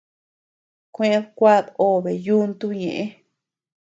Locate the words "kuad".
1.37-1.65